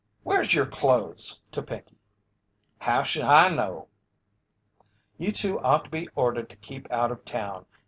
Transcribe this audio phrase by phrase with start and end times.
[0.23, 1.99] "Where's your clothes?" To Pinkey.
[2.79, 3.87] "How'sh I know?"
[5.19, 7.67] "You two ought to be ordered to keep out of town.